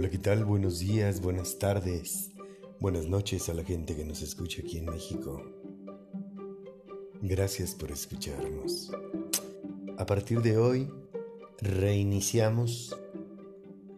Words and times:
Hola, 0.00 0.08
¿qué 0.08 0.16
tal? 0.16 0.46
Buenos 0.46 0.78
días, 0.78 1.20
buenas 1.20 1.58
tardes, 1.58 2.30
buenas 2.78 3.04
noches 3.04 3.50
a 3.50 3.52
la 3.52 3.64
gente 3.64 3.94
que 3.94 4.02
nos 4.02 4.22
escucha 4.22 4.62
aquí 4.62 4.78
en 4.78 4.86
México. 4.86 5.42
Gracias 7.20 7.74
por 7.74 7.90
escucharnos. 7.90 8.90
A 9.98 10.06
partir 10.06 10.40
de 10.40 10.56
hoy, 10.56 10.90
reiniciamos 11.60 12.98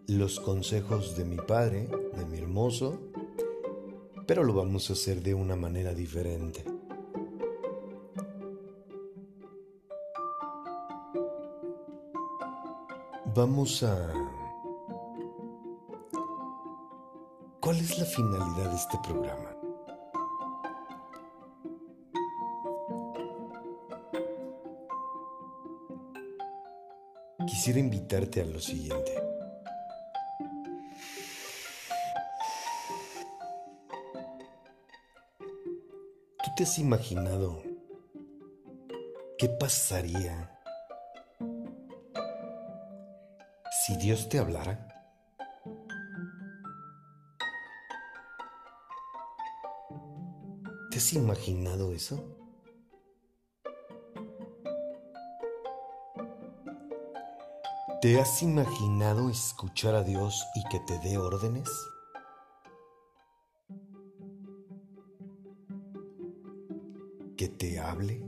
los 0.08 0.40
consejos 0.40 1.16
de 1.16 1.24
mi 1.24 1.36
padre, 1.36 1.88
de 2.16 2.26
mi 2.26 2.38
hermoso, 2.38 2.98
pero 4.26 4.42
lo 4.42 4.54
vamos 4.54 4.90
a 4.90 4.94
hacer 4.94 5.22
de 5.22 5.34
una 5.34 5.54
manera 5.54 5.94
diferente. 5.94 6.64
Vamos 13.36 13.84
a 13.84 14.31
finalidad 18.04 18.70
de 18.70 18.76
este 18.76 18.98
programa? 19.02 19.56
Quisiera 27.46 27.78
invitarte 27.80 28.40
a 28.40 28.44
lo 28.44 28.60
siguiente. 28.60 29.12
¿Tú 36.44 36.50
te 36.56 36.62
has 36.64 36.78
imaginado 36.78 37.62
qué 39.38 39.48
pasaría 39.48 40.58
si 43.84 43.96
Dios 43.96 44.28
te 44.28 44.38
hablara? 44.38 44.91
Has 51.02 51.14
imaginado 51.14 51.92
eso? 51.92 52.24
¿Te 58.00 58.20
has 58.20 58.40
imaginado 58.40 59.28
escuchar 59.28 59.96
a 59.96 60.04
Dios 60.04 60.46
y 60.54 60.62
que 60.68 60.78
te 60.78 61.00
dé 61.00 61.18
órdenes? 61.18 61.68
¿Que 67.36 67.48
te 67.48 67.80
hable? 67.80 68.24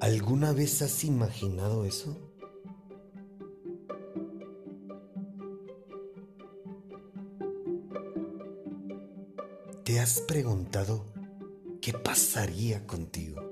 ¿Alguna 0.00 0.54
vez 0.54 0.80
has 0.80 1.04
imaginado 1.04 1.84
eso? 1.84 2.27
Has 10.08 10.22
preguntado 10.22 11.04
qué 11.82 11.92
pasaría 11.92 12.86
contigo 12.86 13.42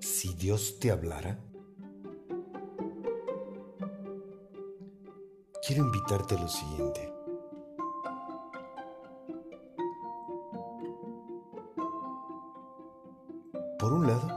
si 0.00 0.32
Dios 0.32 0.78
te 0.80 0.90
hablara? 0.90 1.38
Quiero 5.66 5.84
invitarte 5.84 6.34
a 6.34 6.40
lo 6.40 6.48
siguiente. 6.48 7.12
Por 13.78 13.92
un 13.92 14.06
lado, 14.06 14.28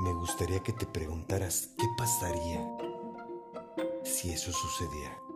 me 0.00 0.14
gustaría 0.14 0.62
que 0.62 0.72
te 0.72 0.86
preguntaras 0.86 1.68
qué 1.76 1.84
pasaría 1.98 2.66
si 4.04 4.30
eso 4.30 4.50
sucediera. 4.52 5.31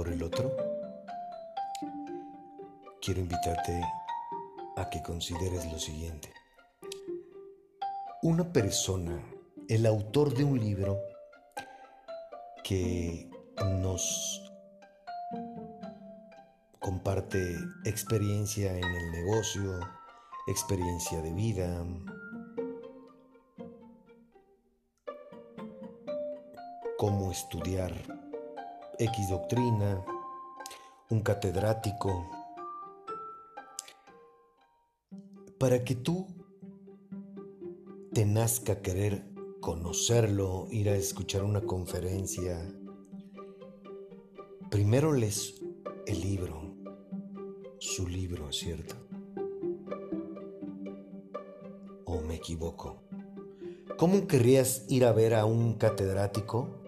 Por 0.00 0.08
el 0.08 0.22
otro, 0.22 0.56
quiero 3.02 3.20
invitarte 3.20 3.82
a 4.78 4.88
que 4.88 5.02
consideres 5.02 5.70
lo 5.70 5.78
siguiente. 5.78 6.32
Una 8.22 8.50
persona, 8.50 9.22
el 9.68 9.84
autor 9.84 10.32
de 10.32 10.44
un 10.44 10.58
libro 10.58 10.98
que 12.64 13.28
nos 13.82 14.50
comparte 16.78 17.58
experiencia 17.84 18.72
en 18.72 18.84
el 18.84 19.10
negocio, 19.10 19.80
experiencia 20.46 21.20
de 21.20 21.32
vida, 21.34 21.86
cómo 26.96 27.30
estudiar 27.30 28.19
X 29.02 29.30
doctrina, 29.30 30.04
un 31.08 31.22
catedrático, 31.22 32.30
para 35.58 35.82
que 35.84 35.94
tú 35.94 36.26
te 38.12 38.26
nazca 38.26 38.82
querer 38.82 39.24
conocerlo, 39.62 40.66
ir 40.70 40.90
a 40.90 40.96
escuchar 40.96 41.44
una 41.44 41.62
conferencia, 41.62 42.60
primero 44.68 45.14
lees 45.14 45.62
el 46.06 46.20
libro, 46.20 46.76
su 47.78 48.06
libro, 48.06 48.52
¿cierto? 48.52 48.96
¿O 52.04 52.20
me 52.20 52.34
equivoco? 52.34 53.02
¿Cómo 53.96 54.26
querrías 54.26 54.84
ir 54.90 55.06
a 55.06 55.12
ver 55.12 55.32
a 55.32 55.46
un 55.46 55.78
catedrático 55.78 56.79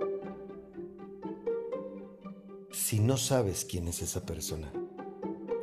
si 2.93 3.01
no 3.01 3.17
sabes 3.17 3.65
quién 3.65 3.89
es 3.89 4.03
esa 4.03 4.27
persona? 4.27 4.71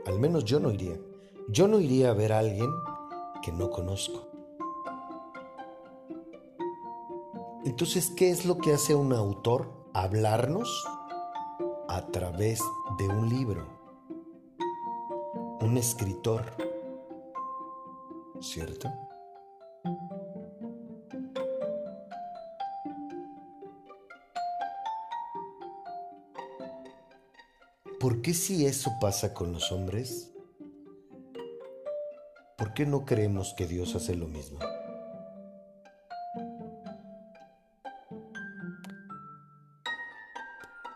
Al 0.07 0.19
menos 0.19 0.45
yo 0.45 0.59
no 0.59 0.71
iría. 0.71 0.99
Yo 1.47 1.67
no 1.67 1.79
iría 1.79 2.09
a 2.09 2.13
ver 2.15 2.33
a 2.33 2.39
alguien 2.39 2.71
que 3.43 3.51
no 3.51 3.69
conozco. 3.69 4.27
Entonces, 7.65 8.11
¿qué 8.17 8.31
es 8.31 8.47
lo 8.47 8.57
que 8.57 8.73
hace 8.73 8.95
un 8.95 9.13
autor? 9.13 9.71
Hablarnos 9.93 10.67
a 11.87 12.07
través 12.07 12.63
de 12.97 13.07
un 13.07 13.29
libro. 13.29 13.63
Un 15.61 15.77
escritor. 15.77 16.45
¿Cierto? 18.41 18.89
¿Por 28.09 28.23
qué 28.23 28.33
si 28.33 28.65
eso 28.65 28.89
pasa 28.99 29.35
con 29.35 29.53
los 29.53 29.71
hombres? 29.71 30.33
¿Por 32.57 32.73
qué 32.73 32.87
no 32.87 33.05
creemos 33.05 33.53
que 33.55 33.67
Dios 33.67 33.93
hace 33.93 34.15
lo 34.15 34.27
mismo? 34.27 34.57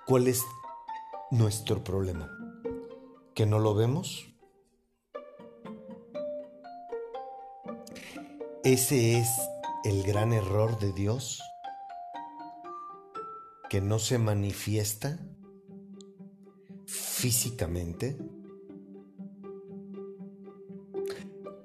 ¿Cuál 0.07 0.27
es 0.27 0.43
nuestro 1.29 1.83
problema? 1.83 2.35
¿Que 3.35 3.45
no 3.45 3.59
lo 3.59 3.75
vemos? 3.75 4.33
Ese 8.63 9.19
es 9.19 9.29
el 9.83 10.01
gran 10.01 10.33
error 10.33 10.79
de 10.79 10.91
Dios, 10.93 11.43
que 13.69 13.81
no 13.81 13.99
se 13.99 14.17
manifiesta 14.17 15.19
físicamente. 17.23 18.17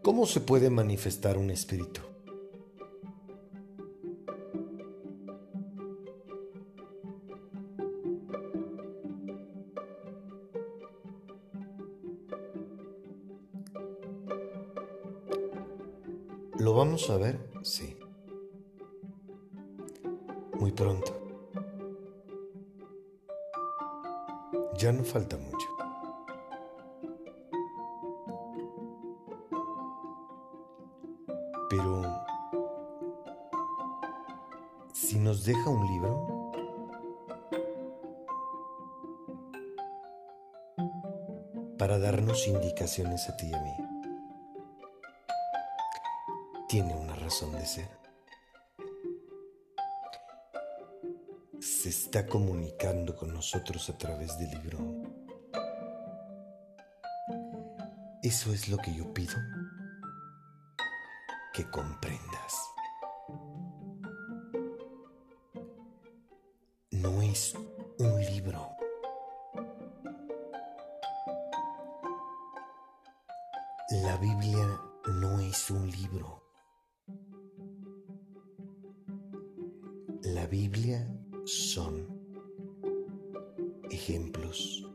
¿Cómo 0.04 0.24
se 0.24 0.38
puede 0.38 0.70
manifestar 0.70 1.36
un 1.36 1.50
espíritu? 1.50 2.00
¿Lo 16.60 16.74
vamos 16.74 17.10
a 17.10 17.16
ver? 17.16 17.50
Sí. 17.64 17.96
Muy 20.60 20.70
pronto. 20.70 21.17
Ya 24.78 24.92
no 24.92 25.02
falta 25.02 25.36
mucho. 25.36 25.66
Pero 31.68 32.24
si 34.92 35.18
nos 35.18 35.44
deja 35.44 35.68
un 35.68 35.84
libro, 35.84 36.52
para 41.76 41.98
darnos 41.98 42.46
indicaciones 42.46 43.28
a 43.28 43.36
ti 43.36 43.48
y 43.48 43.54
a 43.54 43.60
mí, 43.60 43.76
tiene 46.68 46.94
una 46.94 47.16
razón 47.16 47.50
de 47.50 47.66
ser. 47.66 48.07
Se 51.60 51.88
está 51.88 52.26
comunicando 52.26 53.16
con 53.16 53.32
nosotros 53.32 53.90
a 53.90 53.98
través 53.98 54.38
del 54.38 54.50
libro. 54.50 54.78
Eso 58.22 58.52
es 58.52 58.68
lo 58.68 58.76
que 58.78 58.94
yo 58.94 59.12
pido 59.12 59.34
que 61.52 61.68
comprendas. 61.70 62.54
No 66.92 67.22
es 67.22 67.54
un 67.98 68.20
libro. 68.20 68.68
La 73.90 74.16
Biblia 74.18 74.80
no 75.06 75.40
es 75.40 75.70
un 75.70 75.90
libro. 75.90 76.42
La 80.22 80.46
Biblia 80.46 81.08
son 81.48 82.06
ejemplos 83.90 84.86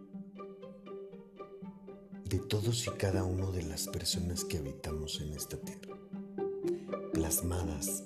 de 2.26 2.38
todos 2.38 2.86
y 2.86 2.92
cada 2.92 3.24
uno 3.24 3.52
de 3.52 3.64
las 3.64 3.88
personas 3.88 4.46
que 4.46 4.60
habitamos 4.60 5.20
en 5.20 5.34
esta 5.34 5.58
tierra, 5.58 5.98
plasmadas 7.12 8.04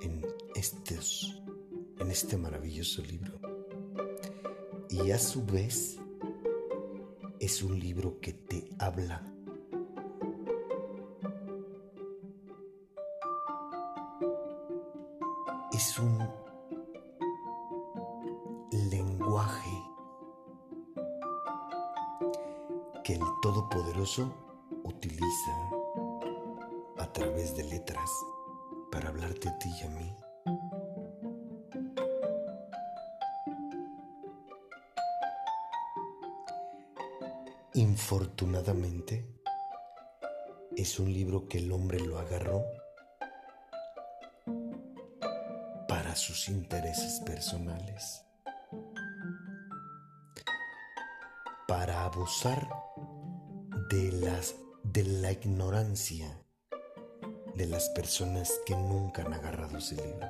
en 0.00 0.26
estos 0.56 1.40
en 2.00 2.10
este 2.10 2.36
maravilloso 2.36 3.00
libro. 3.02 3.38
Y 4.90 5.12
a 5.12 5.18
su 5.18 5.44
vez 5.44 5.98
es 7.38 7.62
un 7.62 7.78
libro 7.78 8.18
que 8.18 8.32
te 8.32 8.68
habla 8.80 9.32
es 15.72 15.98
un 15.98 16.41
el 23.72 23.78
Todopoderoso 23.78 24.34
utiliza 24.84 25.52
a 26.98 27.12
través 27.12 27.56
de 27.56 27.64
letras 27.64 28.10
para 28.90 29.08
hablarte 29.08 29.48
a 29.48 29.58
ti 29.58 29.70
y 29.80 29.84
a 29.84 29.90
mí. 29.90 30.16
Infortunadamente, 37.74 39.26
es 40.76 40.98
un 40.98 41.12
libro 41.12 41.48
que 41.48 41.58
el 41.58 41.72
hombre 41.72 41.98
lo 42.00 42.18
agarró 42.18 42.62
sus 46.14 46.48
intereses 46.48 47.20
personales, 47.20 48.24
para 51.66 52.04
abusar 52.04 52.68
de, 53.88 54.12
las, 54.12 54.56
de 54.82 55.04
la 55.04 55.32
ignorancia 55.32 56.38
de 57.54 57.66
las 57.66 57.88
personas 57.90 58.52
que 58.64 58.74
nunca 58.74 59.22
han 59.22 59.34
agarrado 59.34 59.78
ese 59.78 59.96
libro. 59.96 60.26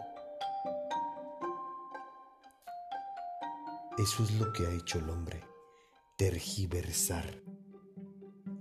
Eso 3.98 4.24
es 4.24 4.32
lo 4.32 4.52
que 4.52 4.66
ha 4.66 4.72
hecho 4.72 4.98
el 4.98 5.10
hombre, 5.10 5.44
tergiversar 6.16 7.42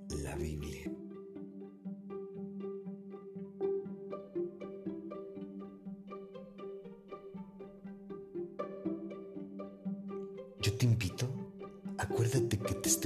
la 0.10 0.36
Biblia. 0.36 0.92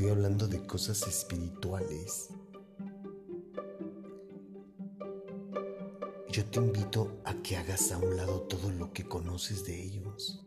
Estoy 0.05 0.17
hablando 0.17 0.47
de 0.47 0.67
cosas 0.67 1.07
espirituales. 1.07 2.29
Yo 6.29 6.45
te 6.45 6.59
invito 6.59 7.21
a 7.25 7.33
que 7.41 7.57
hagas 7.57 7.91
a 7.91 7.97
un 7.97 8.15
lado 8.15 8.41
todo 8.41 8.69
lo 8.69 8.93
que 8.93 9.07
conoces 9.07 9.65
de 9.65 9.81
ellos. 9.81 10.45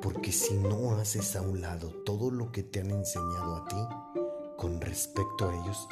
Porque 0.00 0.32
si 0.32 0.54
no 0.54 0.96
haces 0.96 1.36
a 1.36 1.42
un 1.42 1.60
lado 1.60 1.90
todo 2.04 2.32
lo 2.32 2.50
que 2.50 2.64
te 2.64 2.80
han 2.80 2.90
enseñado 2.90 3.54
a 3.54 3.68
ti 3.68 3.76
con 4.58 4.80
respecto 4.80 5.48
a 5.48 5.54
ellos, 5.62 5.86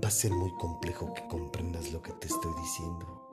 va 0.00 0.06
a 0.06 0.12
ser 0.12 0.30
muy 0.30 0.54
complejo 0.58 1.12
que 1.12 1.26
comprendas 1.26 1.90
lo 1.90 2.00
que 2.02 2.12
te 2.12 2.28
estoy 2.28 2.52
diciendo 2.62 3.28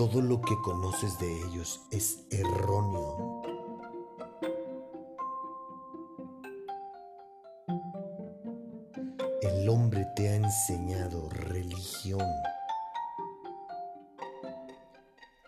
todo 0.00 0.22
lo 0.22 0.40
que 0.40 0.58
conoces 0.62 1.18
de 1.18 1.30
ellos 1.42 1.82
es 1.90 2.24
erróneo. 2.30 3.39
El 9.60 9.68
hombre 9.68 10.06
te 10.16 10.30
ha 10.30 10.36
enseñado 10.36 11.28
religión. 11.28 12.26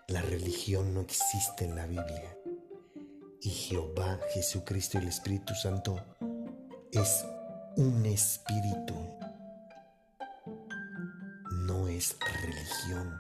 La 0.07 0.21
religión 0.21 0.93
no 0.93 1.01
existe 1.01 1.65
en 1.65 1.75
la 1.75 1.87
Biblia. 1.87 2.37
Y 3.41 3.49
Jehová, 3.49 4.21
Jesucristo 4.35 4.99
y 4.99 5.01
el 5.01 5.09
Espíritu 5.09 5.55
Santo 5.55 5.97
es 6.91 7.25
un 7.79 8.05
espíritu. 8.05 8.95
No 11.63 11.89
es 11.89 12.15
religión. 12.43 13.19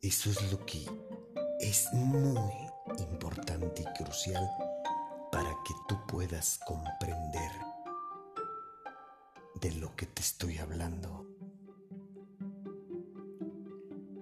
Eso 0.00 0.30
es 0.30 0.50
lo 0.50 0.66
que 0.66 0.84
es 1.60 1.92
muy 1.92 2.50
importante 2.98 3.82
y 3.82 4.02
crucial 4.02 4.50
que 5.64 5.74
tú 5.88 5.96
puedas 6.06 6.58
comprender 6.66 7.50
de 9.60 9.72
lo 9.72 9.94
que 9.94 10.06
te 10.06 10.22
estoy 10.22 10.58
hablando. 10.58 11.26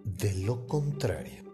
De 0.04 0.34
lo 0.44 0.66
contrario, 0.66 1.44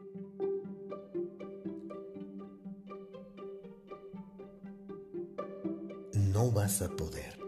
no 6.14 6.50
vas 6.50 6.82
a 6.82 6.88
poder 6.88 7.38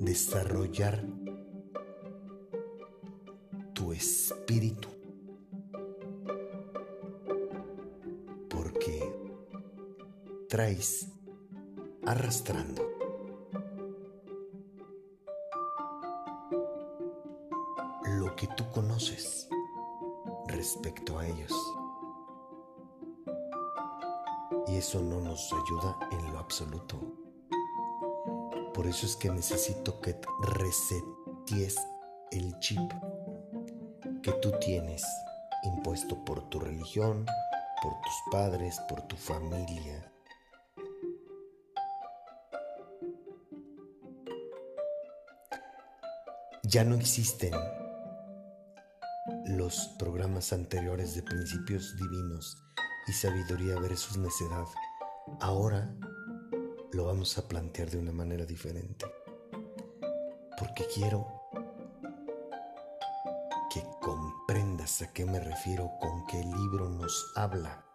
desarrollar 0.00 1.04
tu 3.74 3.92
espíritu 3.92 4.93
traes 10.54 11.08
arrastrando. 12.06 12.88
Lo 18.04 18.36
que 18.36 18.46
tú 18.56 18.62
conoces 18.70 19.48
respecto 20.46 21.18
a 21.18 21.26
ellos. 21.26 21.52
Y 24.68 24.76
eso 24.76 25.00
no 25.00 25.18
nos 25.18 25.52
ayuda 25.52 25.98
en 26.12 26.32
lo 26.32 26.38
absoluto. 26.38 27.00
Por 28.74 28.86
eso 28.86 29.06
es 29.06 29.16
que 29.16 29.30
necesito 29.30 30.00
que 30.00 30.20
reseties 30.40 31.76
el 32.30 32.56
chip 32.60 32.92
que 34.22 34.30
tú 34.34 34.52
tienes 34.60 35.04
impuesto 35.64 36.24
por 36.24 36.48
tu 36.48 36.60
religión, 36.60 37.26
por 37.82 37.94
tus 38.02 38.14
padres, 38.30 38.78
por 38.88 39.02
tu 39.02 39.16
familia, 39.16 40.13
Ya 46.74 46.82
no 46.82 46.96
existen 46.96 47.52
los 49.46 49.94
programas 49.96 50.52
anteriores 50.52 51.14
de 51.14 51.22
principios 51.22 51.96
divinos 51.96 52.56
y 53.06 53.12
sabiduría 53.12 53.78
versus 53.78 54.16
necedad. 54.16 54.64
Ahora 55.38 55.94
lo 56.92 57.04
vamos 57.04 57.38
a 57.38 57.46
plantear 57.46 57.92
de 57.92 57.98
una 57.98 58.10
manera 58.10 58.44
diferente. 58.44 59.06
Porque 60.58 60.84
quiero 60.92 61.24
que 63.72 63.80
comprendas 64.00 65.00
a 65.00 65.12
qué 65.12 65.26
me 65.26 65.38
refiero 65.38 65.92
con 66.00 66.24
el 66.32 66.50
libro 66.50 66.88
nos 66.88 67.32
habla. 67.36 67.86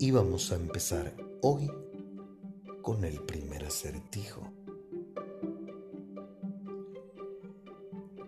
Y 0.00 0.10
vamos 0.10 0.50
a 0.50 0.56
empezar 0.56 1.14
hoy 1.42 1.70
con 2.82 3.04
el 3.04 3.20
primer 3.22 3.64
acertijo. 3.64 4.42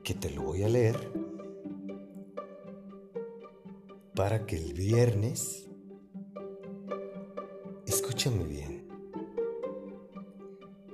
Que 0.03 0.15
te 0.15 0.31
lo 0.31 0.43
voy 0.43 0.63
a 0.63 0.69
leer 0.69 1.13
para 4.15 4.47
que 4.47 4.57
el 4.57 4.75
viernes, 4.75 5.69
escúchame 7.87 8.45
bien, 8.45 8.89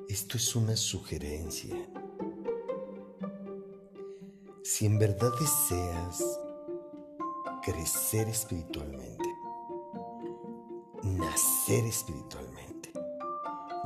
Esto 0.09 0.37
es 0.37 0.57
una 0.57 0.77
sugerencia. 0.77 1.77
Si 4.63 4.87
en 4.87 4.99
verdad 4.99 5.31
deseas 5.39 6.41
crecer 7.63 8.29
espiritualmente, 8.29 9.29
nacer 11.03 11.85
espiritualmente, 11.85 12.68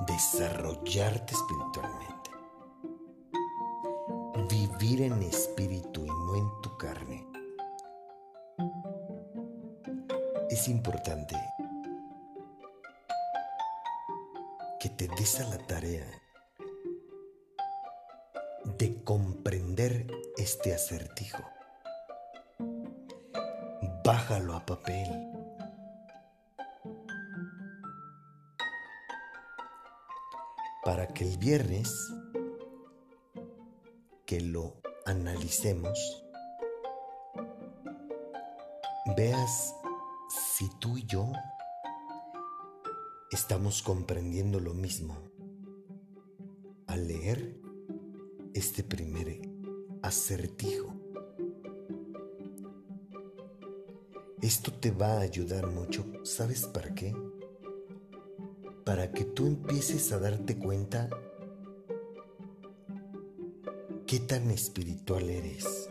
desarrollarte 0.06 1.34
espiritualmente, 1.34 2.30
vivir 4.48 5.02
en 5.02 5.22
espíritu 5.22 6.04
y 6.04 6.08
no 6.08 6.36
en 6.36 6.60
tu 6.62 6.76
carne, 6.76 7.26
es 10.50 10.68
importante 10.68 11.36
que 14.78 14.88
te 14.90 15.08
des 15.08 15.40
a 15.40 15.48
la 15.48 15.58
tarea 15.58 16.06
de 18.64 19.02
comprender 19.04 20.06
este 20.36 20.74
acertijo. 20.74 21.42
Bájalo 24.04 24.54
a 24.54 24.66
papel. 24.66 25.31
Para 30.84 31.06
que 31.06 31.24
el 31.24 31.38
viernes 31.38 31.94
que 34.26 34.40
lo 34.40 34.80
analicemos, 35.06 36.24
veas 39.16 39.74
si 40.28 40.68
tú 40.80 40.98
y 40.98 41.06
yo 41.06 41.30
estamos 43.30 43.82
comprendiendo 43.82 44.58
lo 44.58 44.74
mismo 44.74 45.16
al 46.88 47.06
leer 47.06 47.60
este 48.54 48.82
primer 48.82 49.40
acertijo. 50.02 50.94
Esto 54.40 54.72
te 54.72 54.90
va 54.90 55.18
a 55.18 55.20
ayudar 55.20 55.68
mucho, 55.68 56.04
¿sabes 56.24 56.66
para 56.66 56.92
qué? 56.92 57.14
Para 58.84 59.12
que 59.12 59.24
tú 59.24 59.46
empieces 59.46 60.12
a 60.12 60.18
darte 60.18 60.58
cuenta 60.58 61.08
qué 64.06 64.20
tan 64.20 64.50
espiritual 64.50 65.30
eres. 65.30 65.88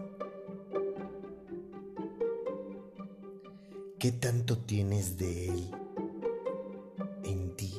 ¿Qué 3.98 4.12
tanto 4.12 4.58
tienes 4.58 5.18
de 5.18 5.50
Él 5.50 5.72
en 7.24 7.56
ti? 7.56 7.74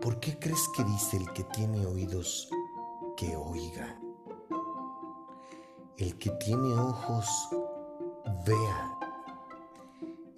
¿Por 0.00 0.20
qué 0.20 0.38
crees 0.38 0.68
que 0.76 0.84
dice 0.84 1.16
el 1.16 1.32
que 1.32 1.44
tiene 1.44 1.84
oídos 1.84 2.48
que 3.16 3.34
oiga? 3.34 4.00
El 5.96 6.16
que 6.18 6.30
tiene 6.30 6.74
ojos 6.74 7.26
vea. 8.46 8.95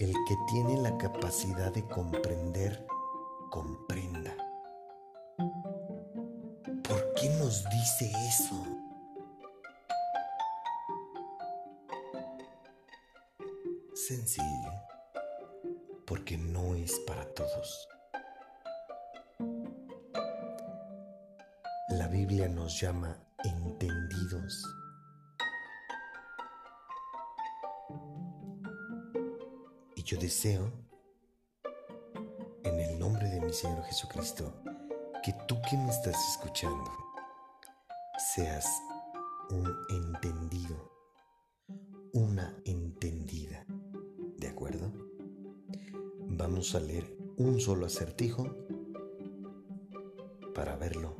El 0.09 0.25
que 0.25 0.39
tiene 0.47 0.81
la 0.81 0.97
capacidad 0.97 1.71
de 1.71 1.87
comprender, 1.87 2.87
comprenda. 3.51 4.35
¿Por 6.83 7.13
qué 7.15 7.29
nos 7.39 7.63
dice 7.69 8.11
eso? 8.27 8.65
Sencillo, 13.93 14.73
porque 16.07 16.39
no 16.39 16.75
es 16.75 16.99
para 17.01 17.27
todos. 17.35 17.87
La 21.91 22.09
Biblia 22.09 22.49
nos 22.49 22.81
llama 22.81 23.15
entendidos. 23.45 24.78
Yo 30.09 30.17
deseo, 30.17 30.73
en 32.65 32.81
el 32.81 32.99
nombre 32.99 33.29
de 33.29 33.43
mi 33.43 33.53
Señor 33.53 33.85
Jesucristo, 33.85 34.55
que 35.23 35.35
tú 35.47 35.57
que 35.69 35.77
me 35.77 35.91
estás 35.91 36.17
escuchando 36.31 36.91
seas 38.35 38.67
un 39.51 39.71
entendido, 39.91 40.91
una 42.15 42.57
entendida. 42.65 43.67
¿De 44.39 44.49
acuerdo? 44.49 44.91
Vamos 46.21 46.75
a 46.75 46.81
leer 46.81 47.15
un 47.37 47.61
solo 47.61 47.85
acertijo 47.85 48.47
para 50.55 50.77
verlo, 50.77 51.17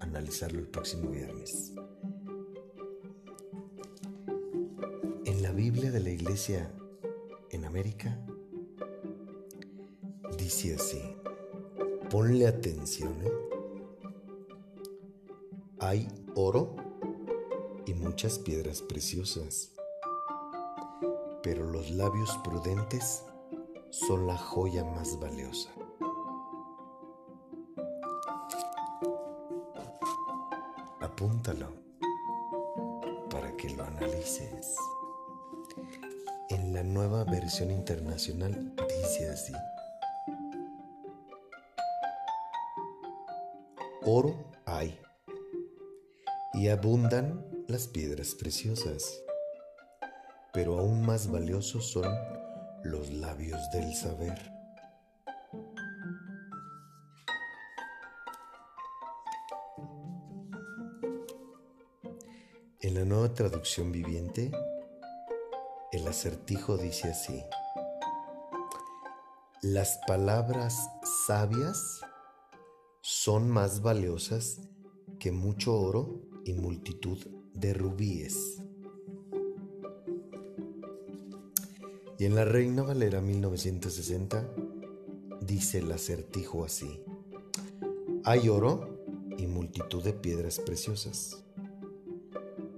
analizarlo 0.00 0.58
el 0.58 0.66
próximo 0.66 1.10
viernes. 1.10 1.72
En 5.26 5.42
la 5.42 5.52
Biblia 5.52 5.92
de 5.92 6.00
la 6.00 6.10
Iglesia 6.10 6.74
en 7.50 7.66
América 7.66 8.18
dice 10.52 10.74
así, 10.74 11.16
ponle 12.10 12.46
atención, 12.46 13.14
¿eh? 13.24 13.32
hay 15.80 16.08
oro 16.34 16.76
y 17.86 17.94
muchas 17.94 18.38
piedras 18.38 18.82
preciosas, 18.82 19.72
pero 21.42 21.64
los 21.64 21.90
labios 21.90 22.38
prudentes 22.44 23.24
son 23.88 24.26
la 24.26 24.36
joya 24.36 24.84
más 24.84 25.18
valiosa. 25.18 25.70
Apúntalo 31.00 31.72
para 33.30 33.56
que 33.56 33.70
lo 33.70 33.84
analices. 33.84 34.76
En 36.50 36.74
la 36.74 36.82
nueva 36.82 37.24
versión 37.24 37.70
internacional 37.70 38.74
dice 39.00 39.30
así. 39.30 39.54
Oro 44.14 44.36
hay 44.66 45.00
y 46.52 46.68
abundan 46.68 47.46
las 47.66 47.86
piedras 47.86 48.34
preciosas, 48.34 49.22
pero 50.52 50.78
aún 50.78 51.06
más 51.06 51.30
valiosos 51.30 51.90
son 51.90 52.14
los 52.84 53.10
labios 53.10 53.58
del 53.70 53.94
saber. 53.94 54.38
En 62.82 62.94
la 62.96 63.06
nueva 63.06 63.32
traducción 63.32 63.92
viviente, 63.92 64.52
el 65.90 66.06
acertijo 66.06 66.76
dice 66.76 67.12
así, 67.12 67.42
las 69.62 69.98
palabras 70.06 70.90
sabias 71.26 72.02
son 73.24 73.48
más 73.48 73.82
valiosas 73.82 74.68
que 75.20 75.30
mucho 75.30 75.76
oro 75.78 76.22
y 76.44 76.54
multitud 76.54 77.24
de 77.54 77.72
rubíes. 77.72 78.60
Y 82.18 82.24
en 82.24 82.34
la 82.34 82.44
Reina 82.44 82.82
Valera 82.82 83.20
1960 83.20 84.52
dice 85.40 85.78
el 85.78 85.92
acertijo 85.92 86.64
así, 86.64 87.00
hay 88.24 88.48
oro 88.48 89.04
y 89.38 89.46
multitud 89.46 90.02
de 90.02 90.14
piedras 90.14 90.58
preciosas, 90.58 91.44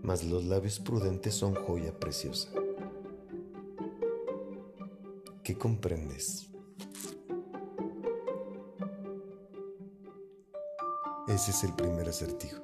mas 0.03 0.25
los 0.25 0.45
labios 0.45 0.79
prudentes 0.79 1.33
son 1.33 1.55
joya 1.55 1.99
preciosa. 1.99 2.51
¿Qué 5.43 5.57
comprendes? 5.57 6.54
Ese 11.27 11.53
es 11.53 11.65
el 11.65 11.73
primer 11.73 12.07
acertijo. 12.07 12.63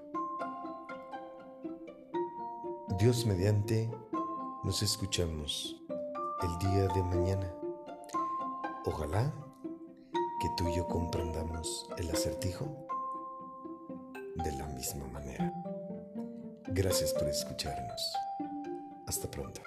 Dios 2.99 3.25
mediante, 3.25 3.91
nos 4.65 4.83
escuchamos 4.83 5.81
el 6.43 6.59
día 6.59 6.87
de 6.89 7.03
mañana. 7.03 7.55
Ojalá 8.85 9.33
que 10.43 10.49
tú 10.59 10.69
y 10.69 10.77
yo 10.77 10.87
comprendamos 10.87 11.89
el 11.97 12.11
acertijo 12.11 12.87
de 14.37 14.53
la 14.53 14.67
misma 14.67 15.07
manera. 15.07 15.53
Gracias 16.69 17.15
por 17.15 17.29
escucharnos. 17.29 18.13
Hasta 19.07 19.31
pronto. 19.31 19.63